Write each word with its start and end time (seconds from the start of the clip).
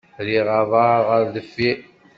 Rriɣ 0.21 0.47
aḍar 0.59 0.99
ɣer 1.09 1.23
deffir. 1.33 1.77